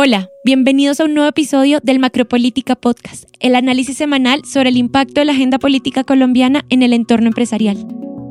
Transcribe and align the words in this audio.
Hola, 0.00 0.30
bienvenidos 0.44 1.00
a 1.00 1.06
un 1.06 1.14
nuevo 1.14 1.28
episodio 1.28 1.80
del 1.82 1.98
Macropolítica 1.98 2.76
Podcast, 2.76 3.24
el 3.40 3.56
análisis 3.56 3.96
semanal 3.96 4.44
sobre 4.44 4.68
el 4.68 4.76
impacto 4.76 5.20
de 5.20 5.24
la 5.24 5.32
agenda 5.32 5.58
política 5.58 6.04
colombiana 6.04 6.64
en 6.68 6.82
el 6.82 6.92
entorno 6.92 7.26
empresarial. 7.26 7.84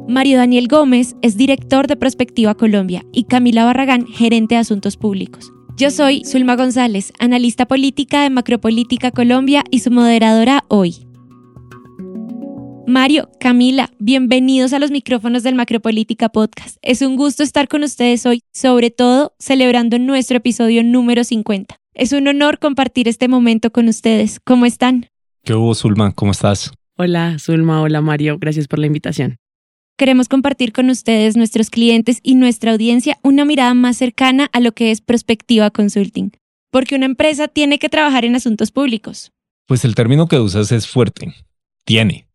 Mario 0.07 0.38
Daniel 0.38 0.69
Gómez 0.69 1.17
es 1.21 1.35
director 1.35 1.88
de 1.88 1.97
Prospectiva 1.97 2.55
Colombia 2.55 3.03
y 3.11 3.25
Camila 3.25 3.65
Barragán, 3.65 4.07
gerente 4.07 4.55
de 4.55 4.59
Asuntos 4.59 4.95
Públicos. 4.95 5.51
Yo 5.75 5.91
soy 5.91 6.23
Zulma 6.23 6.55
González, 6.55 7.12
analista 7.19 7.65
política 7.65 8.24
de 8.24 8.29
Macropolítica 8.29 9.12
Colombia 9.12 9.65
y 9.70 9.79
su 9.79 9.92
moderadora 9.92 10.63
hoy. 10.70 11.06
Mario, 12.88 13.29
Camila, 13.38 13.92
bienvenidos 13.99 14.72
a 14.72 14.79
los 14.79 14.92
micrófonos 14.92 15.44
del 15.44 15.56
Macropolítica 15.56 16.30
Podcast. 16.30 16.77
Es 16.81 17.02
un 17.02 17.17
gusto 17.17 17.44
estar 17.44 17.67
con 17.67 17.84
ustedes 17.84 18.26
hoy, 18.26 18.44
sobre 18.53 18.91
todo 18.91 19.35
celebrando 19.40 19.99
nuestro 19.99 20.38
episodio 20.38 20.85
número 20.85 21.26
50. 21.26 21.76
Es 21.95 22.13
un 22.13 22.30
honor 22.30 22.59
compartir 22.59 23.09
este 23.09 23.27
momento 23.27 23.71
con 23.73 23.89
ustedes. 23.89 24.39
¿Cómo 24.39 24.66
están? 24.66 25.09
¿Qué 25.44 25.53
hubo, 25.53 25.75
Zulma? 25.75 26.13
¿Cómo 26.13 26.31
estás? 26.31 26.71
Hola, 26.95 27.35
Zulma. 27.39 27.81
Hola, 27.81 27.99
Mario. 27.99 28.38
Gracias 28.39 28.70
por 28.70 28.80
la 28.80 28.88
invitación. 28.88 29.35
Queremos 29.97 30.30
compartir 30.30 30.72
con 30.72 30.89
ustedes, 30.89 31.35
nuestros 31.35 31.69
clientes 31.69 32.22
y 32.23 32.35
nuestra 32.35 32.72
audiencia, 32.72 33.17
una 33.22 33.44
mirada 33.44 33.73
más 33.73 33.97
cercana 33.97 34.49
a 34.53 34.61
lo 34.61 34.72
que 34.72 34.91
es 34.91 35.02
Prospectiva 35.02 35.72
Consulting. 35.72 36.31
Porque 36.72 36.95
una 36.95 37.08
empresa 37.08 37.49
tiene 37.49 37.80
que 37.80 37.89
trabajar 37.89 38.23
en 38.23 38.38
asuntos 38.38 38.72
públicos. 38.72 39.33
Pues 39.66 39.83
el 39.83 39.94
término 39.94 40.30
que 40.30 40.39
usas 40.39 40.72
es 40.72 40.88
fuerte. 40.88 41.35
Tiene. 41.83 42.30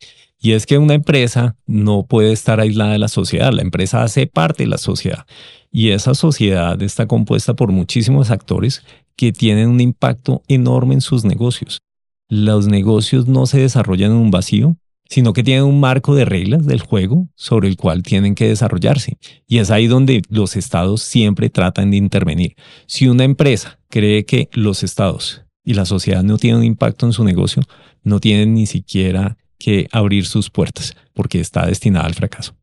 Y 0.45 0.53
es 0.53 0.67
que 0.67 0.77
una 0.77 0.95
empresa 0.95 1.57
no 1.67 2.05
puede 2.05 2.33
estar 2.33 2.59
aislada 2.59 2.93
de 2.93 2.99
la 2.99 3.07
sociedad, 3.07 3.53
la 3.53 3.63
empresa 3.63 4.03
hace 4.03 4.27
parte 4.27 4.65
de 4.65 4.69
la 4.69 4.79
sociedad 4.79 5.25
y 5.71 5.91
esa 5.91 6.15
sociedad 6.15 6.83
está 6.83 7.07
compuesta 7.07 7.55
por 7.55 7.71
muchísimos 7.71 8.33
actores 8.33 8.85
que 9.15 9.33
tienen 9.33 9.69
un 9.69 9.81
impacto 9.81 10.43
enorme 10.49 10.95
en 10.95 11.01
sus 11.01 11.25
negocios. 11.25 11.81
Los 12.29 12.67
negocios 12.67 13.29
no 13.29 13.47
se 13.47 13.61
desarrollan 13.61 14.11
en 14.11 14.17
un 14.17 14.31
vacío, 14.33 14.77
sino 15.09 15.33
que 15.33 15.45
tienen 15.45 15.65
un 15.65 15.79
marco 15.79 16.15
de 16.17 16.25
reglas 16.25 16.67
del 16.67 16.81
juego 16.81 17.29
sobre 17.37 17.69
el 17.69 17.77
cual 17.77 18.03
tienen 18.03 18.35
que 18.35 18.49
desarrollarse. 18.49 19.19
Y 19.47 19.59
es 19.59 19.71
ahí 19.71 19.87
donde 19.87 20.23
los 20.29 20.57
estados 20.57 21.03
siempre 21.03 21.51
tratan 21.51 21.91
de 21.91 21.99
intervenir. 21.99 22.57
Si 22.87 23.07
una 23.07 23.25
empresa 23.25 23.79
cree 23.89 24.25
que 24.25 24.49
los 24.55 24.83
estados 24.83 25.45
y 25.65 25.75
la 25.75 25.85
sociedad 25.85 26.25
no 26.25 26.37
tienen 26.37 26.61
un 26.61 26.67
impacto 26.67 27.07
en 27.07 27.13
su 27.13 27.23
negocio, 27.23 27.63
no 28.03 28.19
tienen 28.19 28.55
ni 28.55 28.67
siquiera 28.67 29.37
que 29.63 29.89
abrir 29.93 30.27
sus 30.27 30.51
puertas 30.51 30.97
porque 31.15 31.41
está 31.41 31.67
destinada 31.67 32.07
al 32.07 32.15
fracaso. 32.15 32.55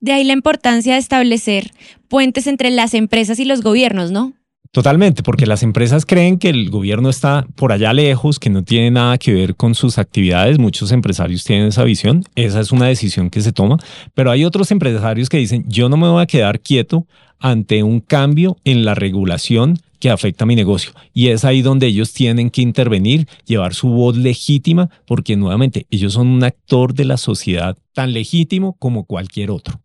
De 0.00 0.12
ahí 0.12 0.24
la 0.24 0.32
importancia 0.32 0.94
de 0.94 0.98
establecer 0.98 1.72
puentes 2.08 2.46
entre 2.46 2.70
las 2.70 2.94
empresas 2.94 3.38
y 3.38 3.44
los 3.44 3.60
gobiernos, 3.60 4.10
¿no? 4.10 4.32
Totalmente, 4.72 5.24
porque 5.24 5.46
las 5.46 5.64
empresas 5.64 6.06
creen 6.06 6.38
que 6.38 6.48
el 6.48 6.70
gobierno 6.70 7.10
está 7.10 7.44
por 7.56 7.72
allá 7.72 7.92
lejos, 7.92 8.38
que 8.38 8.50
no 8.50 8.62
tiene 8.62 8.92
nada 8.92 9.18
que 9.18 9.32
ver 9.34 9.56
con 9.56 9.74
sus 9.74 9.98
actividades. 9.98 10.60
Muchos 10.60 10.92
empresarios 10.92 11.42
tienen 11.42 11.66
esa 11.66 11.82
visión, 11.82 12.22
esa 12.36 12.60
es 12.60 12.70
una 12.70 12.86
decisión 12.86 13.30
que 13.30 13.40
se 13.40 13.50
toma, 13.50 13.78
pero 14.14 14.30
hay 14.30 14.44
otros 14.44 14.70
empresarios 14.70 15.28
que 15.28 15.38
dicen, 15.38 15.64
yo 15.66 15.88
no 15.88 15.96
me 15.96 16.08
voy 16.08 16.22
a 16.22 16.26
quedar 16.26 16.60
quieto 16.60 17.08
ante 17.40 17.82
un 17.82 17.98
cambio 17.98 18.58
en 18.62 18.84
la 18.84 18.94
regulación 18.94 19.76
que 19.98 20.08
afecta 20.08 20.44
a 20.44 20.46
mi 20.46 20.54
negocio. 20.54 20.92
Y 21.12 21.28
es 21.28 21.44
ahí 21.44 21.62
donde 21.62 21.88
ellos 21.88 22.12
tienen 22.12 22.48
que 22.48 22.62
intervenir, 22.62 23.26
llevar 23.46 23.74
su 23.74 23.88
voz 23.88 24.16
legítima, 24.16 24.88
porque 25.04 25.36
nuevamente 25.36 25.88
ellos 25.90 26.12
son 26.12 26.28
un 26.28 26.44
actor 26.44 26.94
de 26.94 27.06
la 27.06 27.16
sociedad 27.16 27.76
tan 27.92 28.12
legítimo 28.12 28.76
como 28.78 29.04
cualquier 29.04 29.50
otro. 29.50 29.80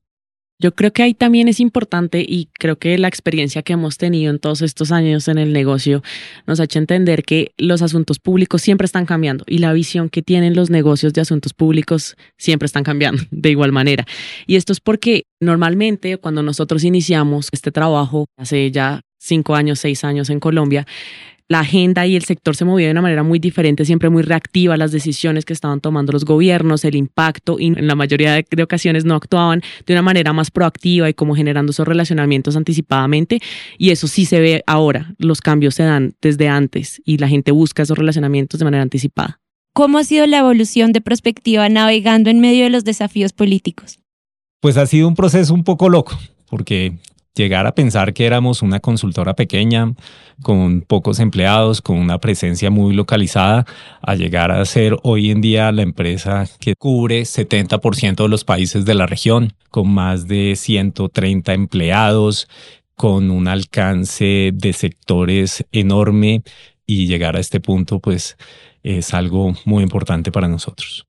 Yo 0.57 0.73
creo 0.73 0.93
que 0.93 1.03
ahí 1.03 1.13
también 1.13 1.49
es 1.49 1.59
importante 1.59 2.25
y 2.27 2.47
creo 2.53 2.77
que 2.77 2.97
la 2.97 3.09
experiencia 3.09 3.61
que 3.61 3.73
hemos 3.73 3.97
tenido 3.97 4.31
en 4.31 4.39
todos 4.39 4.61
estos 4.61 4.91
años 4.91 5.27
en 5.27 5.37
el 5.37 5.51
negocio 5.51 6.01
nos 6.47 6.59
ha 6.59 6.63
hecho 6.63 6.79
entender 6.79 7.23
que 7.23 7.51
los 7.57 7.81
asuntos 7.81 8.19
públicos 8.19 8.61
siempre 8.61 8.85
están 8.85 9.05
cambiando 9.05 9.43
y 9.47 9.57
la 9.57 9.73
visión 9.73 10.09
que 10.09 10.21
tienen 10.21 10.55
los 10.55 10.69
negocios 10.69 11.11
de 11.11 11.21
asuntos 11.21 11.53
públicos 11.53 12.15
siempre 12.37 12.67
están 12.67 12.83
cambiando 12.83 13.21
de 13.31 13.49
igual 13.49 13.73
manera. 13.73 14.05
Y 14.47 14.55
esto 14.55 14.71
es 14.71 14.79
porque 14.79 15.23
normalmente 15.41 16.17
cuando 16.17 16.41
nosotros 16.41 16.85
iniciamos 16.85 17.49
este 17.51 17.71
trabajo 17.71 18.27
hace 18.37 18.71
ya 18.71 19.01
cinco 19.19 19.55
años, 19.55 19.79
seis 19.79 20.03
años 20.05 20.29
en 20.29 20.39
Colombia, 20.39 20.85
la 21.47 21.59
agenda 21.59 22.07
y 22.07 22.15
el 22.15 22.23
sector 22.23 22.55
se 22.55 22.65
movía 22.65 22.87
de 22.87 22.91
una 22.91 23.01
manera 23.01 23.23
muy 23.23 23.39
diferente, 23.39 23.85
siempre 23.85 24.09
muy 24.09 24.23
reactiva 24.23 24.73
a 24.73 24.77
las 24.77 24.91
decisiones 24.91 25.45
que 25.45 25.53
estaban 25.53 25.79
tomando 25.79 26.11
los 26.11 26.25
gobiernos, 26.25 26.83
el 26.85 26.95
impacto, 26.95 27.57
y 27.59 27.67
en 27.67 27.87
la 27.87 27.95
mayoría 27.95 28.33
de, 28.33 28.63
ocasiones 28.63 29.05
no 29.05 29.15
actuaban 29.15 29.61
de 29.85 29.93
una 29.93 30.01
manera 30.01 30.33
más 30.33 30.49
proactiva 30.49 31.09
y 31.09 31.13
como 31.13 31.35
generando 31.35 31.71
esos 31.71 31.87
relacionamientos 31.87 32.55
anticipadamente. 32.55 33.41
Y 33.77 33.91
eso 33.91 34.07
sí 34.07 34.25
se 34.25 34.39
ve 34.39 34.63
ahora, 34.65 35.13
los 35.19 35.41
cambios 35.41 35.75
se 35.75 35.83
dan 35.83 36.15
desde 36.21 36.47
antes 36.47 37.01
y 37.05 37.17
la 37.17 37.27
gente 37.27 37.51
busca 37.51 37.83
esos 37.83 37.97
relacionamientos 37.97 38.59
de 38.59 38.65
manera 38.65 38.81
anticipada. 38.81 39.39
¿Cómo 39.73 39.97
ha 39.97 40.03
sido 40.03 40.25
la 40.25 40.39
evolución 40.39 40.93
de 40.93 41.01
perspectiva 41.01 41.67
navegando 41.69 42.29
en 42.29 42.39
medio 42.39 42.63
de 42.63 42.69
los 42.69 42.85
desafíos 42.85 43.33
políticos? 43.33 43.99
Pues 44.61 44.77
ha 44.77 44.85
sido 44.87 45.07
un 45.07 45.15
proceso 45.15 45.53
un 45.53 45.63
poco 45.63 45.89
loco, 45.89 46.17
porque 46.49 46.97
llegar 47.35 47.67
a 47.67 47.75
pensar 47.75 48.13
que 48.13 48.25
éramos 48.25 48.61
una 48.61 48.79
consultora 48.79 49.35
pequeña, 49.35 49.93
con 50.41 50.81
pocos 50.81 51.19
empleados, 51.19 51.81
con 51.81 51.97
una 51.97 52.19
presencia 52.19 52.69
muy 52.69 52.93
localizada, 52.93 53.65
a 54.01 54.15
llegar 54.15 54.51
a 54.51 54.63
ser 54.65 54.97
hoy 55.03 55.31
en 55.31 55.41
día 55.41 55.71
la 55.71 55.81
empresa 55.81 56.45
que 56.59 56.75
cubre 56.75 57.21
70% 57.21 58.23
de 58.23 58.29
los 58.29 58.43
países 58.43 58.85
de 58.85 58.95
la 58.95 59.05
región, 59.05 59.53
con 59.69 59.89
más 59.89 60.27
de 60.27 60.55
130 60.55 61.53
empleados, 61.53 62.47
con 62.95 63.29
un 63.29 63.47
alcance 63.47 64.51
de 64.53 64.73
sectores 64.73 65.65
enorme 65.71 66.43
y 66.87 67.07
llegar 67.07 67.35
a 67.35 67.39
este 67.39 67.59
punto 67.59 67.99
pues 67.99 68.37
es 68.83 69.13
algo 69.13 69.53
muy 69.65 69.83
importante 69.83 70.31
para 70.31 70.47
nosotros 70.47 71.05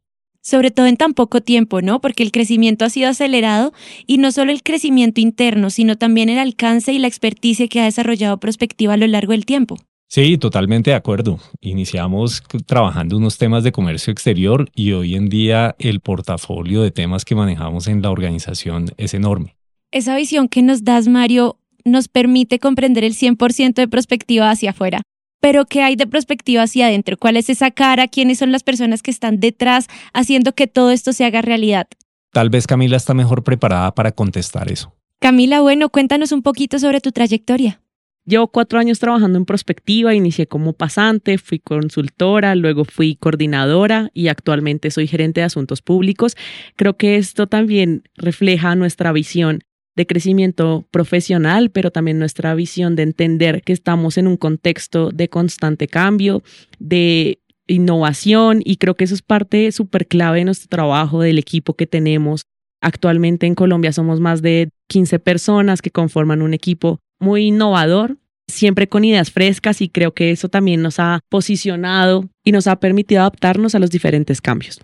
sobre 0.47 0.71
todo 0.71 0.87
en 0.87 0.97
tan 0.97 1.13
poco 1.13 1.41
tiempo, 1.41 1.83
¿no? 1.83 2.01
Porque 2.01 2.23
el 2.23 2.31
crecimiento 2.31 2.85
ha 2.85 2.91
sido 2.91 3.11
acelerado 3.11 3.73
y 4.07 4.19
no 4.19 4.31
solo 4.31 4.53
el 4.53 4.63
crecimiento 4.63 5.21
interno, 5.21 5.71
sino 5.71 5.97
también 5.97 6.29
el 6.29 6.39
alcance 6.39 6.93
y 6.93 7.01
la 7.01 7.09
experticia 7.09 7.67
que 7.67 7.81
ha 7.81 7.85
desarrollado 7.85 8.39
Prospectiva 8.39 8.95
a 8.95 8.97
lo 8.97 9.09
largo 9.09 9.33
del 9.33 9.45
tiempo. 9.45 9.77
Sí, 10.09 10.39
totalmente 10.39 10.91
de 10.91 10.97
acuerdo. 10.97 11.41
Iniciamos 11.61 12.45
trabajando 12.65 13.17
unos 13.17 13.39
temas 13.39 13.65
de 13.65 13.73
comercio 13.73 14.13
exterior 14.13 14.71
y 14.73 14.93
hoy 14.93 15.17
en 15.17 15.29
día 15.29 15.75
el 15.81 15.99
portafolio 15.99 16.81
de 16.81 16.93
temas 16.93 17.25
que 17.25 17.35
manejamos 17.35 17.89
en 17.89 18.03
la 18.03 18.13
organización 18.13 18.93
es 18.99 19.15
enorme. 19.15 19.57
Esa 19.91 20.15
visión 20.15 20.47
que 20.47 20.63
nos 20.63 20.85
das, 20.85 21.09
Mario, 21.09 21.59
nos 21.85 22.07
permite 22.07 22.61
comprender 22.61 23.03
el 23.03 23.15
100% 23.15 23.75
de 23.75 23.89
Prospectiva 23.89 24.49
hacia 24.49 24.71
afuera 24.71 25.03
pero 25.41 25.67
¿qué 25.67 25.83
hay 25.83 25.97
de 25.97 26.07
perspectiva 26.07 26.63
hacia 26.63 26.87
adentro? 26.87 27.17
¿Cuál 27.17 27.37
es 27.37 27.51
esa 27.51 27.71
cara? 27.71 28.09
¿Quiénes 28.09 28.39
son 28.39 28.53
las 28.53 28.63
personas 28.63 29.03
que 29.03 29.11
están 29.11 29.41
detrás 29.41 29.87
haciendo 30.13 30.55
que 30.55 30.67
todo 30.67 30.91
esto 30.91 31.13
se 31.13 31.25
haga 31.25 31.43
realidad? 31.43 31.87
Tal 32.33 32.51
vez 32.51 32.67
Camila 32.67 32.97
está 32.97 33.15
mejor 33.15 33.45
preparada 33.45 33.95
para 33.95 34.13
contestar 34.13 34.71
eso. 34.71 34.93
Camila, 35.21 35.61
bueno, 35.61 35.89
cuéntanos 35.89 36.33
un 36.33 36.43
poquito 36.43 36.79
sobre 36.79 37.01
tu 37.01 37.13
trayectoria. 37.13 37.81
Llevo 38.27 38.49
cuatro 38.49 38.81
años 38.81 38.99
trabajando 38.99 39.39
en 39.39 39.45
prospectiva, 39.45 40.13
inicié 40.13 40.49
como 40.49 40.73
pasante, 40.73 41.39
fui 41.39 41.61
consultora, 41.61 42.57
luego 42.57 42.85
fui 42.85 43.15
coordinadora 43.15 44.11
y 44.15 44.27
actualmente 44.27 44.91
soy 44.91 45.07
gerente 45.07 45.41
de 45.41 45.45
asuntos 45.45 45.81
públicos. 45.81 46.37
Creo 46.75 46.97
que 46.97 47.17
esto 47.17 47.47
también 47.47 48.03
refleja 48.17 48.75
nuestra 48.75 49.13
visión 49.13 49.61
de 49.97 50.07
crecimiento 50.07 50.87
profesional, 50.91 51.71
pero 51.71 51.91
también 51.91 52.19
nuestra 52.19 52.55
visión 52.55 52.95
de 52.95 53.03
entender 53.03 53.63
que 53.63 53.73
estamos 53.73 54.19
en 54.19 54.27
un 54.27 54.37
contexto 54.37 55.11
de 55.11 55.29
constante 55.29 55.89
cambio, 55.89 56.43
de 56.79 57.41
innovación 57.67 58.61
y 58.65 58.77
creo 58.77 58.95
que 58.95 59.05
eso 59.05 59.15
es 59.15 59.23
parte 59.23 59.73
súper 59.73 60.07
clave 60.07 60.39
de 60.39 60.45
nuestro 60.45 60.69
trabajo, 60.69 61.21
del 61.21 61.39
equipo 61.39 61.75
que 61.75 61.87
tenemos. 61.87 62.43
Actualmente 62.81 63.47
en 63.47 63.55
Colombia 63.55 63.93
somos 63.93 64.21
más 64.21 64.43
de 64.43 64.69
15 64.89 65.19
personas 65.19 65.83
que 65.83 65.91
conforman 65.91 66.43
un 66.43 66.55
equipo 66.55 67.01
muy 67.19 67.47
innovador, 67.47 68.19
siempre 68.47 68.89
con 68.89 69.05
ideas 69.05 69.31
frescas 69.31 69.81
y 69.81 69.89
creo 69.89 70.13
que 70.13 70.31
eso 70.31 70.49
también 70.49 70.83
nos 70.83 71.01
ha 71.01 71.21
posicionado 71.29 72.29
y 72.45 72.53
nos 72.53 72.67
ha 72.67 72.77
permitido 72.77 73.23
adaptarnos 73.23 73.75
a 73.75 73.79
los 73.79 73.91
diferentes 73.91 74.41
cambios. 74.41 74.81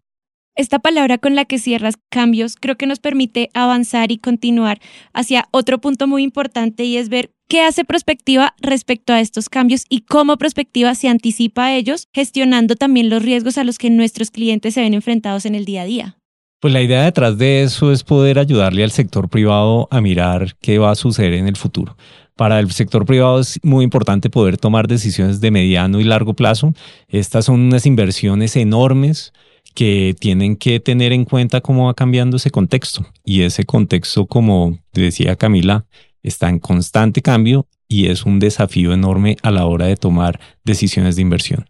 Esta 0.55 0.81
palabra 0.81 1.17
con 1.17 1.35
la 1.35 1.47
que 1.47 1.59
cierras 1.59 1.95
cambios 2.11 2.57
creo 2.61 2.77
que 2.77 2.87
nos 2.87 2.99
permite 2.99 3.49
avanzar 3.55 4.13
y 4.13 4.19
continuar 4.19 4.81
hacia 5.15 5.49
otro 5.51 5.81
punto 5.81 6.07
muy 6.07 6.23
importante 6.23 6.85
y 6.85 6.99
es 6.99 7.09
ver 7.09 7.31
qué 7.49 7.63
hace 7.63 7.87
Prospectiva 7.87 8.55
respecto 8.61 9.15
a 9.15 9.21
estos 9.21 9.49
cambios 9.49 9.87
y 9.89 10.03
cómo 10.03 10.37
Prospectiva 10.37 10.95
se 10.95 11.09
anticipa 11.09 11.67
a 11.67 11.75
ellos, 11.75 12.09
gestionando 12.13 12.77
también 12.77 13.09
los 13.09 13.23
riesgos 13.23 13.57
a 13.57 13.65
los 13.65 13.79
que 13.79 13.89
nuestros 13.89 14.31
clientes 14.31 14.75
se 14.75 14.83
ven 14.83 14.93
enfrentados 14.93 15.47
en 15.47 15.55
el 15.55 15.65
día 15.65 15.83
a 15.83 15.87
día. 15.87 16.19
Pues 16.61 16.75
la 16.75 16.83
idea 16.83 17.03
detrás 17.03 17.39
de 17.39 17.63
eso 17.63 17.91
es 17.91 18.05
poder 18.05 18.39
ayudarle 18.39 18.85
al 18.85 18.91
sector 18.91 19.31
privado 19.31 19.89
a 19.91 20.03
mirar 20.03 20.55
qué 20.61 20.79
va 20.79 20.91
a 20.91 20.97
suceder 20.97 21.33
en 21.33 21.49
el 21.49 21.57
futuro. 21.57 21.97
Para 22.37 22.61
el 22.61 22.71
sector 22.73 23.07
privado 23.07 23.41
es 23.41 23.59
muy 23.63 23.85
importante 23.85 24.29
poder 24.29 24.59
tomar 24.59 24.87
decisiones 24.87 25.41
de 25.41 25.51
mediano 25.51 25.99
y 25.99 26.05
largo 26.05 26.35
plazo. 26.35 26.75
Estas 27.09 27.47
son 27.47 27.61
unas 27.61 27.87
inversiones 27.87 28.55
enormes 28.57 29.33
que 29.75 30.15
tienen 30.19 30.57
que 30.57 30.81
tener 30.81 31.13
en 31.13 31.25
cuenta 31.25 31.61
cómo 31.61 31.87
va 31.87 31.95
cambiando 31.95 32.37
ese 32.37 32.51
contexto. 32.51 33.07
Y 33.25 33.43
ese 33.43 33.65
contexto, 33.65 34.27
como 34.27 34.79
decía 34.93 35.37
Camila, 35.37 35.87
está 36.23 36.49
en 36.49 36.59
constante 36.59 37.23
cambio 37.23 37.67
y 37.89 38.07
es 38.07 38.25
un 38.25 38.39
desafío 38.39 38.93
enorme 38.93 39.37
a 39.43 39.51
la 39.51 39.67
hora 39.67 39.87
de 39.87 39.97
tomar 39.97 40.41
decisiones 40.65 41.17
de 41.17 41.23
inversión. 41.23 41.67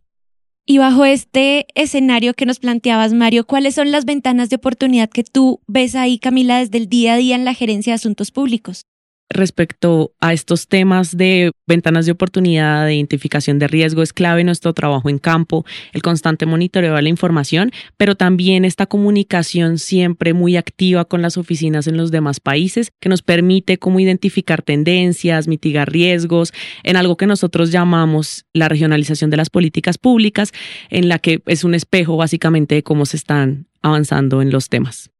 Y 0.64 0.78
bajo 0.78 1.04
este 1.04 1.66
escenario 1.74 2.34
que 2.34 2.46
nos 2.46 2.60
planteabas, 2.60 3.12
Mario, 3.12 3.44
¿cuáles 3.44 3.74
son 3.74 3.90
las 3.90 4.04
ventanas 4.04 4.48
de 4.48 4.56
oportunidad 4.56 5.10
que 5.10 5.24
tú 5.24 5.60
ves 5.66 5.96
ahí, 5.96 6.18
Camila, 6.18 6.58
desde 6.58 6.78
el 6.78 6.88
día 6.88 7.14
a 7.14 7.16
día 7.16 7.34
en 7.34 7.44
la 7.44 7.54
gerencia 7.54 7.92
de 7.92 7.96
asuntos 7.96 8.30
públicos? 8.30 8.84
Respecto 9.32 10.12
a 10.20 10.32
estos 10.32 10.68
temas 10.68 11.16
de 11.16 11.50
ventanas 11.66 12.06
de 12.06 12.12
oportunidad, 12.12 12.86
de 12.86 12.94
identificación 12.94 13.58
de 13.58 13.68
riesgo, 13.68 14.02
es 14.02 14.12
clave 14.12 14.44
nuestro 14.44 14.72
trabajo 14.72 15.08
en 15.08 15.18
campo, 15.18 15.64
el 15.92 16.02
constante 16.02 16.46
monitoreo 16.46 16.94
de 16.94 17.02
la 17.02 17.08
información, 17.08 17.70
pero 17.96 18.14
también 18.14 18.64
esta 18.64 18.86
comunicación 18.86 19.78
siempre 19.78 20.34
muy 20.34 20.56
activa 20.56 21.04
con 21.04 21.22
las 21.22 21.36
oficinas 21.36 21.86
en 21.86 21.96
los 21.96 22.10
demás 22.10 22.40
países, 22.40 22.90
que 23.00 23.08
nos 23.08 23.22
permite 23.22 23.78
cómo 23.78 24.00
identificar 24.00 24.62
tendencias, 24.62 25.48
mitigar 25.48 25.90
riesgos, 25.90 26.52
en 26.82 26.96
algo 26.96 27.16
que 27.16 27.26
nosotros 27.26 27.70
llamamos 27.70 28.44
la 28.52 28.68
regionalización 28.68 29.30
de 29.30 29.36
las 29.36 29.50
políticas 29.50 29.98
públicas, 29.98 30.52
en 30.90 31.08
la 31.08 31.18
que 31.18 31.42
es 31.46 31.64
un 31.64 31.74
espejo 31.74 32.16
básicamente 32.16 32.74
de 32.74 32.82
cómo 32.82 33.06
se 33.06 33.16
están 33.16 33.66
avanzando 33.82 34.42
en 34.42 34.50
los 34.50 34.68
temas 34.68 35.11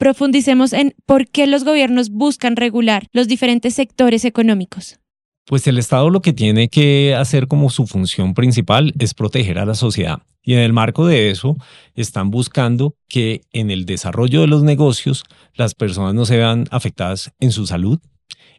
profundicemos 0.00 0.72
en 0.72 0.94
por 1.04 1.28
qué 1.28 1.46
los 1.46 1.62
gobiernos 1.62 2.08
buscan 2.08 2.56
regular 2.56 3.06
los 3.12 3.28
diferentes 3.28 3.74
sectores 3.74 4.24
económicos. 4.24 4.98
Pues 5.44 5.66
el 5.66 5.76
Estado 5.76 6.08
lo 6.08 6.22
que 6.22 6.32
tiene 6.32 6.68
que 6.68 7.14
hacer 7.14 7.48
como 7.48 7.68
su 7.68 7.86
función 7.86 8.32
principal 8.32 8.94
es 8.98 9.12
proteger 9.12 9.58
a 9.58 9.66
la 9.66 9.74
sociedad. 9.74 10.22
Y 10.42 10.54
en 10.54 10.60
el 10.60 10.72
marco 10.72 11.06
de 11.06 11.30
eso 11.30 11.54
están 11.94 12.30
buscando 12.30 12.94
que 13.08 13.42
en 13.52 13.70
el 13.70 13.84
desarrollo 13.84 14.40
de 14.40 14.46
los 14.46 14.62
negocios 14.62 15.22
las 15.54 15.74
personas 15.74 16.14
no 16.14 16.24
se 16.24 16.38
vean 16.38 16.64
afectadas 16.70 17.32
en 17.38 17.52
su 17.52 17.66
salud, 17.66 17.98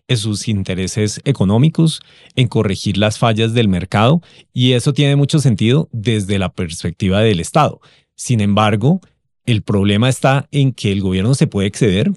en 0.08 0.18
sus 0.18 0.48
intereses 0.48 1.22
económicos, 1.26 2.02
en 2.36 2.50
corregir 2.50 2.98
las 2.98 3.18
fallas 3.18 3.54
del 3.54 3.68
mercado. 3.68 4.22
Y 4.54 4.74
eso 4.74 4.94
tiene 4.94 5.16
mucho 5.16 5.40
sentido 5.40 5.90
desde 5.92 6.38
la 6.38 6.54
perspectiva 6.54 7.22
del 7.22 7.40
Estado. 7.40 7.82
Sin 8.14 8.42
embargo, 8.42 9.02
el 9.46 9.62
problema 9.62 10.10
está 10.10 10.48
en 10.52 10.74
que 10.74 10.92
el 10.92 11.02
gobierno 11.02 11.34
se 11.36 11.48
puede 11.48 11.68
exceder, 11.68 12.12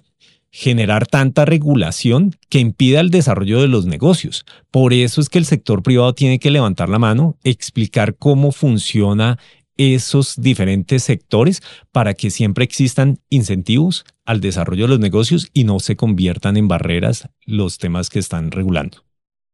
generar 0.50 1.06
tanta 1.06 1.44
regulación 1.44 2.36
que 2.48 2.60
impida 2.60 3.00
el 3.00 3.10
desarrollo 3.10 3.60
de 3.60 3.68
los 3.68 3.86
negocios. 3.86 4.44
Por 4.70 4.92
eso 4.92 5.20
es 5.20 5.28
que 5.28 5.38
el 5.38 5.46
sector 5.46 5.82
privado 5.82 6.14
tiene 6.14 6.38
que 6.38 6.50
levantar 6.50 6.88
la 6.88 7.00
mano, 7.00 7.36
explicar 7.42 8.14
cómo 8.16 8.52
funciona 8.52 9.38
esos 9.76 10.36
diferentes 10.40 11.02
sectores 11.02 11.60
para 11.90 12.14
que 12.14 12.30
siempre 12.30 12.64
existan 12.64 13.18
incentivos 13.28 14.04
al 14.24 14.40
desarrollo 14.40 14.84
de 14.84 14.90
los 14.90 15.00
negocios 15.00 15.48
y 15.52 15.64
no 15.64 15.80
se 15.80 15.96
conviertan 15.96 16.56
en 16.56 16.68
barreras 16.68 17.28
los 17.44 17.78
temas 17.78 18.08
que 18.08 18.20
están 18.20 18.50
regulando. 18.50 19.04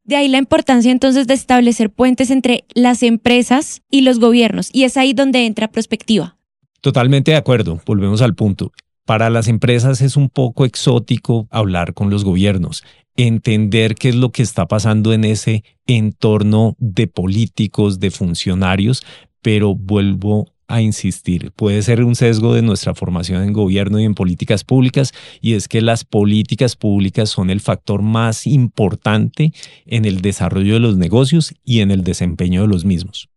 De 0.05 0.17
ahí 0.17 0.29
la 0.29 0.39
importancia 0.39 0.93
entonces 0.93 1.27
de 1.27 1.35
establecer 1.35 1.91
puentes 1.91 2.31
entre 2.31 2.65
las 2.75 3.03
empresas 3.03 3.83
y 3.91 4.01
los 4.03 4.19
gobiernos, 4.19 4.69
y 4.73 4.85
es 4.85 4.97
ahí 4.97 5.13
donde 5.13 5.47
entra 5.47 5.69
perspectiva. 5.69 6.37
Totalmente 6.81 7.33
de 7.33 7.37
acuerdo, 7.37 7.81
volvemos 7.85 8.23
al 8.23 8.35
punto. 8.35 8.73
Para 9.05 9.29
las 9.29 9.49
empresas 9.49 10.01
es 10.01 10.17
un 10.17 10.31
poco 10.31 10.65
exótico 10.65 11.47
hablar 11.51 11.95
con 11.95 12.11
los 12.11 12.25
gobiernos, 12.25 12.85
entender 13.17 13.97
qué 13.97 14.11
es 14.11 14.15
lo 14.15 14.31
que 14.31 14.43
está 14.43 14.67
pasando 14.67 15.13
en 15.13 15.25
ese 15.25 15.65
entorno 15.87 16.77
de 16.79 17.07
políticos, 17.07 18.01
de 18.01 18.11
funcionarios, 18.11 19.03
pero 19.43 19.75
vuelvo 19.75 20.47
a 20.69 20.81
insistir, 20.81 21.51
puede 21.57 21.83
ser 21.83 22.05
un 22.05 22.15
sesgo 22.15 22.55
de 22.55 22.63
nuestra 22.63 22.95
formación 22.95 23.43
en 23.43 23.53
gobierno 23.53 23.99
y 23.99 24.05
en 24.05 24.15
políticas 24.15 24.63
públicas, 24.63 25.13
y 25.41 25.55
es 25.55 25.67
que 25.67 25.81
las 25.81 26.05
políticas 26.05 26.77
públicas 26.77 27.29
son 27.29 27.51
el 27.51 27.61
factor 27.61 28.03
más 28.03 28.47
importante 28.47 29.53
en 29.85 30.05
el 30.05 30.21
desarrollo 30.21 30.75
de 30.75 30.81
los 30.81 30.97
negocios 30.97 31.55
y 31.65 31.81
en 31.81 31.91
el 31.91 32.05
desempeño 32.05 32.63
de 32.63 32.69
los 32.69 32.85
mismos. 32.85 33.30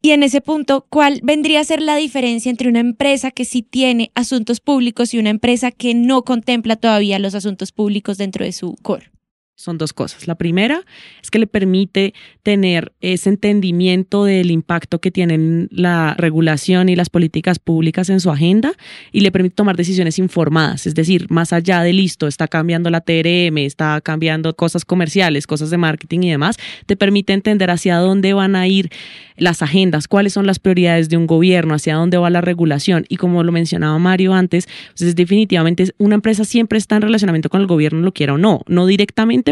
Y 0.00 0.12
en 0.12 0.22
ese 0.22 0.40
punto, 0.40 0.86
¿cuál 0.88 1.20
vendría 1.24 1.60
a 1.60 1.64
ser 1.64 1.82
la 1.82 1.96
diferencia 1.96 2.50
entre 2.50 2.68
una 2.68 2.78
empresa 2.78 3.32
que 3.32 3.44
sí 3.44 3.62
tiene 3.62 4.12
asuntos 4.14 4.60
públicos 4.60 5.12
y 5.12 5.18
una 5.18 5.30
empresa 5.30 5.72
que 5.72 5.94
no 5.94 6.22
contempla 6.22 6.76
todavía 6.76 7.18
los 7.18 7.34
asuntos 7.34 7.72
públicos 7.72 8.16
dentro 8.16 8.44
de 8.44 8.52
su 8.52 8.76
core? 8.82 9.10
Son 9.58 9.76
dos 9.76 9.92
cosas. 9.92 10.28
La 10.28 10.36
primera 10.36 10.82
es 11.20 11.32
que 11.32 11.40
le 11.40 11.48
permite 11.48 12.14
tener 12.44 12.92
ese 13.00 13.28
entendimiento 13.28 14.24
del 14.24 14.52
impacto 14.52 15.00
que 15.00 15.10
tienen 15.10 15.68
la 15.72 16.14
regulación 16.16 16.88
y 16.88 16.94
las 16.94 17.10
políticas 17.10 17.58
públicas 17.58 18.08
en 18.08 18.20
su 18.20 18.30
agenda 18.30 18.72
y 19.10 19.20
le 19.20 19.32
permite 19.32 19.56
tomar 19.56 19.76
decisiones 19.76 20.20
informadas, 20.20 20.86
es 20.86 20.94
decir, 20.94 21.26
más 21.28 21.52
allá 21.52 21.82
de 21.82 21.92
listo, 21.92 22.28
está 22.28 22.46
cambiando 22.46 22.88
la 22.88 23.00
TRM, 23.00 23.58
está 23.58 24.00
cambiando 24.00 24.54
cosas 24.54 24.84
comerciales, 24.84 25.48
cosas 25.48 25.70
de 25.70 25.76
marketing 25.76 26.20
y 26.22 26.30
demás, 26.30 26.56
te 26.86 26.94
permite 26.96 27.32
entender 27.32 27.72
hacia 27.72 27.96
dónde 27.96 28.34
van 28.34 28.54
a 28.54 28.68
ir 28.68 28.90
las 29.36 29.62
agendas, 29.62 30.06
cuáles 30.06 30.32
son 30.32 30.46
las 30.46 30.60
prioridades 30.60 31.08
de 31.08 31.16
un 31.16 31.26
gobierno, 31.26 31.74
hacia 31.74 31.96
dónde 31.96 32.16
va 32.16 32.30
la 32.30 32.40
regulación 32.40 33.06
y 33.08 33.16
como 33.16 33.42
lo 33.42 33.50
mencionaba 33.50 33.98
Mario 33.98 34.34
antes, 34.34 34.68
pues 34.90 35.02
es 35.02 35.16
definitivamente 35.16 35.92
una 35.98 36.14
empresa 36.14 36.44
siempre 36.44 36.78
está 36.78 36.94
en 36.96 37.02
relacionamiento 37.02 37.48
con 37.48 37.60
el 37.60 37.66
gobierno, 37.66 38.00
lo 38.00 38.12
quiera 38.12 38.34
o 38.34 38.38
no, 38.38 38.62
no 38.68 38.86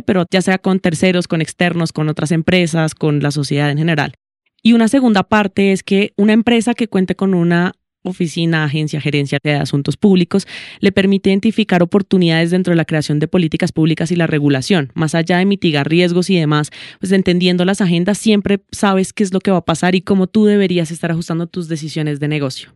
pero 0.02 0.25
ya 0.31 0.43
sea 0.43 0.58
con 0.58 0.81
terceros, 0.81 1.28
con 1.28 1.40
externos, 1.40 1.93
con 1.93 2.08
otras 2.08 2.32
empresas, 2.32 2.94
con 2.94 3.20
la 3.20 3.31
sociedad 3.31 3.70
en 3.70 3.78
general. 3.78 4.14
Y 4.62 4.72
una 4.72 4.88
segunda 4.88 5.22
parte 5.22 5.72
es 5.72 5.82
que 5.82 6.12
una 6.16 6.32
empresa 6.32 6.75
que 6.75 6.88
cuente 6.88 7.14
con 7.14 7.34
una 7.34 7.72
oficina, 8.08 8.64
agencia, 8.64 9.00
gerencia 9.00 9.38
de 9.43 9.54
asuntos 9.54 9.96
públicos, 9.96 10.46
le 10.81 10.93
permite 10.93 11.31
identificar 11.31 11.82
oportunidades 11.82 12.50
dentro 12.50 12.72
de 12.72 12.76
la 12.76 12.84
creación 12.84 13.19
de 13.19 13.28
políticas 13.28 13.72
públicas 13.72 14.10
y 14.10 14.16
la 14.16 14.26
regulación. 14.26 14.93
Más 14.94 15.14
allá 15.14 15.38
de 15.38 15.44
mitigar 15.44 15.88
riesgos 15.88 16.31
y 16.31 16.38
demás, 16.38 16.70
pues 17.00 17.12
entendiendo 17.12 17.64
las 17.64 17.81
agendas, 17.81 18.19
siempre 18.19 18.60
sabes 18.70 19.12
qué 19.12 19.25
es 19.25 19.32
lo 19.32 19.40
que 19.40 19.50
va 19.50 19.58
a 19.58 19.64
pasar 19.64 19.94
y 19.94 20.02
cómo 20.02 20.26
tú 20.26 20.46
deberías 20.46 20.90
estar 20.90 21.10
ajustando 21.10 21.46
tus 21.46 21.69
decisiones 21.69 22.20
de 22.20 22.28
negocio. 22.28 22.75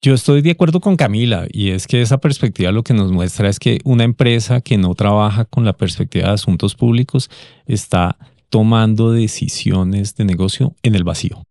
Yo 0.00 0.14
estoy 0.14 0.42
de 0.42 0.52
acuerdo 0.52 0.78
con 0.78 0.94
Camila 0.94 1.48
y 1.50 1.70
es 1.70 1.88
que 1.88 2.00
esa 2.00 2.18
perspectiva 2.18 2.70
lo 2.70 2.84
que 2.84 2.94
nos 2.94 3.10
muestra 3.10 3.48
es 3.48 3.58
que 3.58 3.80
una 3.82 4.04
empresa 4.04 4.60
que 4.60 4.78
no 4.78 4.94
trabaja 4.94 5.44
con 5.44 5.64
la 5.64 5.72
perspectiva 5.72 6.28
de 6.28 6.34
asuntos 6.34 6.76
públicos 6.76 7.28
está 7.66 8.16
tomando 8.48 9.10
decisiones 9.10 10.14
de 10.14 10.24
negocio 10.24 10.76
en 10.84 10.94
el 10.94 11.02
vacío. 11.02 11.42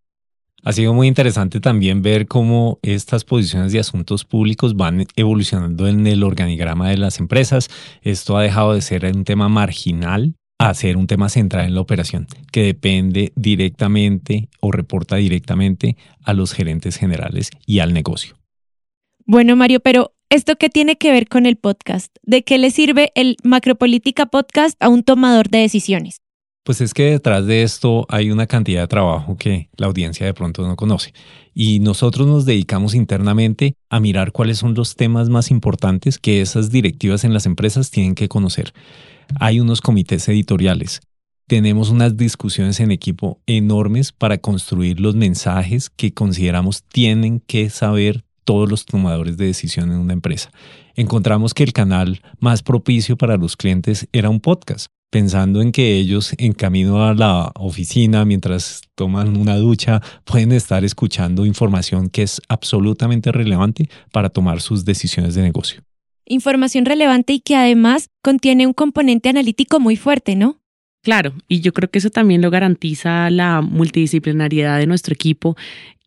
Ha 0.64 0.72
sido 0.72 0.94
muy 0.94 1.08
interesante 1.08 1.60
también 1.60 2.00
ver 2.00 2.26
cómo 2.26 2.78
estas 2.80 3.24
posiciones 3.24 3.72
de 3.72 3.80
asuntos 3.80 4.24
públicos 4.24 4.74
van 4.76 5.06
evolucionando 5.14 5.86
en 5.86 6.06
el 6.06 6.22
organigrama 6.22 6.88
de 6.88 6.96
las 6.96 7.20
empresas. 7.20 7.68
Esto 8.00 8.38
ha 8.38 8.42
dejado 8.42 8.72
de 8.72 8.80
ser 8.80 9.04
un 9.14 9.24
tema 9.24 9.50
marginal 9.50 10.34
a 10.58 10.72
ser 10.72 10.96
un 10.96 11.06
tema 11.06 11.28
central 11.28 11.66
en 11.66 11.74
la 11.74 11.82
operación, 11.82 12.26
que 12.50 12.62
depende 12.62 13.30
directamente 13.36 14.48
o 14.58 14.72
reporta 14.72 15.16
directamente 15.16 15.98
a 16.24 16.32
los 16.32 16.54
gerentes 16.54 16.96
generales 16.96 17.50
y 17.66 17.78
al 17.78 17.92
negocio. 17.92 18.37
Bueno, 19.30 19.56
Mario, 19.56 19.80
pero 19.80 20.14
¿esto 20.30 20.56
qué 20.56 20.70
tiene 20.70 20.96
que 20.96 21.12
ver 21.12 21.28
con 21.28 21.44
el 21.44 21.56
podcast? 21.56 22.16
¿De 22.22 22.44
qué 22.44 22.56
le 22.56 22.70
sirve 22.70 23.12
el 23.14 23.36
Macropolítica 23.44 24.24
Podcast 24.24 24.74
a 24.82 24.88
un 24.88 25.02
tomador 25.02 25.50
de 25.50 25.58
decisiones? 25.58 26.22
Pues 26.64 26.80
es 26.80 26.94
que 26.94 27.10
detrás 27.10 27.44
de 27.44 27.62
esto 27.62 28.06
hay 28.08 28.30
una 28.30 28.46
cantidad 28.46 28.80
de 28.80 28.88
trabajo 28.88 29.36
que 29.36 29.68
la 29.76 29.86
audiencia 29.86 30.24
de 30.24 30.32
pronto 30.32 30.66
no 30.66 30.76
conoce. 30.76 31.12
Y 31.52 31.80
nosotros 31.80 32.26
nos 32.26 32.46
dedicamos 32.46 32.94
internamente 32.94 33.74
a 33.90 34.00
mirar 34.00 34.32
cuáles 34.32 34.56
son 34.56 34.72
los 34.72 34.96
temas 34.96 35.28
más 35.28 35.50
importantes 35.50 36.18
que 36.18 36.40
esas 36.40 36.70
directivas 36.70 37.22
en 37.22 37.34
las 37.34 37.44
empresas 37.44 37.90
tienen 37.90 38.14
que 38.14 38.28
conocer. 38.28 38.72
Hay 39.38 39.60
unos 39.60 39.82
comités 39.82 40.26
editoriales. 40.30 41.02
Tenemos 41.46 41.90
unas 41.90 42.16
discusiones 42.16 42.80
en 42.80 42.92
equipo 42.92 43.42
enormes 43.44 44.10
para 44.10 44.38
construir 44.38 45.00
los 45.00 45.16
mensajes 45.16 45.90
que 45.90 46.14
consideramos 46.14 46.82
tienen 46.82 47.40
que 47.40 47.68
saber 47.68 48.24
todos 48.48 48.70
los 48.70 48.86
tomadores 48.86 49.36
de 49.36 49.44
decisión 49.44 49.92
en 49.92 49.98
una 49.98 50.14
empresa. 50.14 50.50
Encontramos 50.94 51.52
que 51.52 51.64
el 51.64 51.74
canal 51.74 52.22
más 52.40 52.62
propicio 52.62 53.14
para 53.18 53.36
los 53.36 53.58
clientes 53.58 54.08
era 54.10 54.30
un 54.30 54.40
podcast, 54.40 54.86
pensando 55.10 55.60
en 55.60 55.70
que 55.70 55.98
ellos 55.98 56.32
en 56.38 56.54
camino 56.54 57.06
a 57.06 57.12
la 57.12 57.52
oficina, 57.56 58.24
mientras 58.24 58.80
toman 58.94 59.36
una 59.36 59.56
ducha, 59.56 60.00
pueden 60.24 60.52
estar 60.52 60.82
escuchando 60.82 61.44
información 61.44 62.08
que 62.08 62.22
es 62.22 62.40
absolutamente 62.48 63.32
relevante 63.32 63.90
para 64.12 64.30
tomar 64.30 64.62
sus 64.62 64.86
decisiones 64.86 65.34
de 65.34 65.42
negocio. 65.42 65.82
Información 66.24 66.86
relevante 66.86 67.34
y 67.34 67.40
que 67.40 67.54
además 67.54 68.08
contiene 68.22 68.66
un 68.66 68.72
componente 68.72 69.28
analítico 69.28 69.78
muy 69.78 69.96
fuerte, 69.96 70.36
¿no? 70.36 70.56
Claro, 71.08 71.32
y 71.48 71.62
yo 71.62 71.72
creo 71.72 71.90
que 71.90 72.00
eso 72.00 72.10
también 72.10 72.42
lo 72.42 72.50
garantiza 72.50 73.30
la 73.30 73.62
multidisciplinariedad 73.62 74.78
de 74.78 74.86
nuestro 74.86 75.14
equipo 75.14 75.56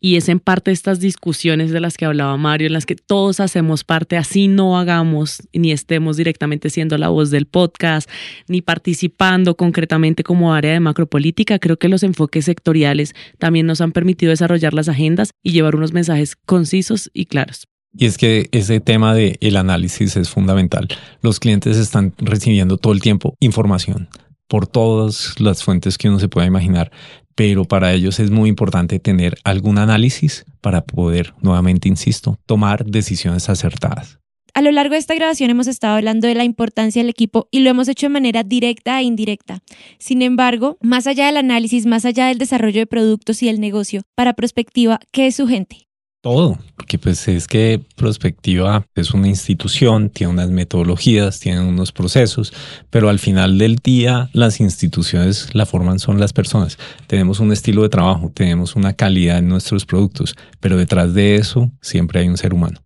y 0.00 0.14
es 0.14 0.28
en 0.28 0.38
parte 0.38 0.70
estas 0.70 1.00
discusiones 1.00 1.72
de 1.72 1.80
las 1.80 1.96
que 1.96 2.04
hablaba 2.04 2.36
Mario, 2.36 2.68
en 2.68 2.72
las 2.72 2.86
que 2.86 2.94
todos 2.94 3.40
hacemos 3.40 3.82
parte, 3.82 4.16
así 4.16 4.46
no 4.46 4.78
hagamos 4.78 5.42
ni 5.52 5.72
estemos 5.72 6.18
directamente 6.18 6.70
siendo 6.70 6.98
la 6.98 7.08
voz 7.08 7.32
del 7.32 7.46
podcast, 7.46 8.08
ni 8.46 8.62
participando 8.62 9.56
concretamente 9.56 10.22
como 10.22 10.54
área 10.54 10.72
de 10.72 10.78
macropolítica. 10.78 11.58
Creo 11.58 11.80
que 11.80 11.88
los 11.88 12.04
enfoques 12.04 12.44
sectoriales 12.44 13.12
también 13.40 13.66
nos 13.66 13.80
han 13.80 13.90
permitido 13.90 14.30
desarrollar 14.30 14.72
las 14.72 14.88
agendas 14.88 15.32
y 15.42 15.50
llevar 15.50 15.74
unos 15.74 15.92
mensajes 15.92 16.36
concisos 16.36 17.10
y 17.12 17.26
claros. 17.26 17.66
Y 17.92 18.06
es 18.06 18.18
que 18.18 18.48
ese 18.52 18.78
tema 18.78 19.16
de 19.16 19.36
el 19.40 19.56
análisis 19.56 20.16
es 20.16 20.30
fundamental. 20.30 20.86
Los 21.22 21.40
clientes 21.40 21.76
están 21.76 22.14
recibiendo 22.18 22.76
todo 22.76 22.92
el 22.92 23.00
tiempo 23.00 23.36
información 23.40 24.08
por 24.52 24.66
todas 24.66 25.40
las 25.40 25.64
fuentes 25.64 25.96
que 25.96 26.10
uno 26.10 26.18
se 26.18 26.28
pueda 26.28 26.46
imaginar, 26.46 26.92
pero 27.34 27.64
para 27.64 27.94
ellos 27.94 28.20
es 28.20 28.30
muy 28.30 28.50
importante 28.50 28.98
tener 28.98 29.34
algún 29.44 29.78
análisis 29.78 30.44
para 30.60 30.84
poder, 30.84 31.32
nuevamente 31.40 31.88
insisto, 31.88 32.38
tomar 32.44 32.84
decisiones 32.84 33.48
acertadas. 33.48 34.18
A 34.52 34.60
lo 34.60 34.70
largo 34.70 34.92
de 34.92 34.98
esta 34.98 35.14
grabación 35.14 35.48
hemos 35.48 35.68
estado 35.68 35.96
hablando 35.96 36.28
de 36.28 36.34
la 36.34 36.44
importancia 36.44 37.00
del 37.00 37.08
equipo 37.08 37.48
y 37.50 37.60
lo 37.60 37.70
hemos 37.70 37.88
hecho 37.88 38.08
de 38.08 38.12
manera 38.12 38.42
directa 38.42 39.00
e 39.00 39.04
indirecta. 39.04 39.62
Sin 39.98 40.20
embargo, 40.20 40.76
más 40.82 41.06
allá 41.06 41.24
del 41.24 41.38
análisis, 41.38 41.86
más 41.86 42.04
allá 42.04 42.26
del 42.26 42.36
desarrollo 42.36 42.80
de 42.80 42.86
productos 42.86 43.42
y 43.42 43.46
del 43.46 43.58
negocio, 43.58 44.02
para 44.14 44.34
Prospectiva, 44.34 45.00
¿qué 45.12 45.28
es 45.28 45.36
su 45.36 45.48
gente? 45.48 45.88
Todo, 46.22 46.56
porque 46.76 46.98
pues 46.98 47.26
es 47.26 47.48
que 47.48 47.80
Prospectiva 47.96 48.86
es 48.94 49.12
una 49.12 49.26
institución, 49.26 50.08
tiene 50.08 50.32
unas 50.32 50.50
metodologías, 50.50 51.40
tiene 51.40 51.60
unos 51.60 51.90
procesos, 51.90 52.52
pero 52.90 53.08
al 53.08 53.18
final 53.18 53.58
del 53.58 53.74
día 53.74 54.30
las 54.32 54.60
instituciones 54.60 55.52
la 55.52 55.66
forman 55.66 55.98
son 55.98 56.20
las 56.20 56.32
personas. 56.32 56.78
Tenemos 57.08 57.40
un 57.40 57.50
estilo 57.50 57.82
de 57.82 57.88
trabajo, 57.88 58.30
tenemos 58.32 58.76
una 58.76 58.92
calidad 58.92 59.38
en 59.38 59.48
nuestros 59.48 59.84
productos, 59.84 60.36
pero 60.60 60.76
detrás 60.76 61.12
de 61.12 61.34
eso 61.34 61.72
siempre 61.80 62.20
hay 62.20 62.28
un 62.28 62.36
ser 62.36 62.54
humano. 62.54 62.80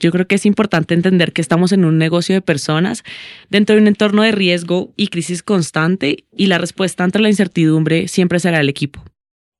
Yo 0.00 0.10
creo 0.10 0.26
que 0.26 0.34
es 0.34 0.44
importante 0.44 0.92
entender 0.92 1.32
que 1.32 1.40
estamos 1.40 1.70
en 1.70 1.84
un 1.84 1.98
negocio 1.98 2.34
de 2.34 2.42
personas 2.42 3.04
dentro 3.48 3.76
de 3.76 3.82
un 3.82 3.86
entorno 3.86 4.22
de 4.22 4.32
riesgo 4.32 4.92
y 4.96 5.06
crisis 5.06 5.44
constante 5.44 6.24
y 6.36 6.46
la 6.46 6.58
respuesta 6.58 7.04
ante 7.04 7.20
la 7.20 7.28
incertidumbre 7.28 8.08
siempre 8.08 8.40
será 8.40 8.58
el 8.58 8.68
equipo. 8.68 9.04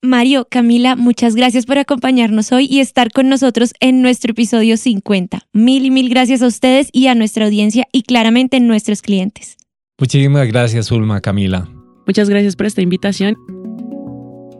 Mario, 0.04 0.48
Camila, 0.50 0.96
muchas 0.96 1.36
gracias 1.36 1.64
por 1.64 1.78
acompañarnos 1.78 2.50
hoy 2.50 2.66
y 2.68 2.80
estar 2.80 3.12
con 3.12 3.28
nosotros 3.28 3.72
en 3.78 4.02
nuestro 4.02 4.32
episodio 4.32 4.76
50. 4.76 5.46
Mil 5.52 5.86
y 5.86 5.92
mil 5.92 6.08
gracias 6.08 6.42
a 6.42 6.48
ustedes 6.48 6.88
y 6.90 7.06
a 7.06 7.14
nuestra 7.14 7.44
audiencia 7.44 7.86
y 7.92 8.02
claramente 8.02 8.56
a 8.56 8.60
nuestros 8.60 9.00
clientes. 9.00 9.56
Muchísimas 10.00 10.48
gracias, 10.48 10.90
Ulma, 10.90 11.20
Camila. 11.20 11.68
Muchas 12.04 12.28
gracias 12.28 12.56
por 12.56 12.66
esta 12.66 12.82
invitación. 12.82 13.36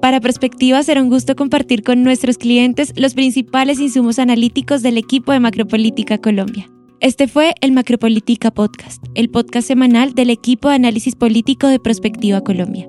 Para 0.00 0.20
Perspectiva 0.20 0.80
será 0.84 1.02
un 1.02 1.08
gusto 1.08 1.34
compartir 1.34 1.82
con 1.82 2.04
nuestros 2.04 2.38
clientes 2.38 2.92
los 2.94 3.14
principales 3.14 3.80
insumos 3.80 4.20
analíticos 4.20 4.82
del 4.82 4.96
equipo 4.96 5.32
de 5.32 5.40
Macropolítica 5.40 6.18
Colombia. 6.18 6.70
Este 7.00 7.26
fue 7.26 7.54
el 7.60 7.72
Macropolítica 7.72 8.52
Podcast, 8.52 9.04
el 9.16 9.28
podcast 9.28 9.66
semanal 9.66 10.14
del 10.14 10.30
equipo 10.30 10.68
de 10.68 10.76
análisis 10.76 11.16
político 11.16 11.66
de 11.66 11.80
Prospectiva 11.80 12.42
Colombia. 12.42 12.88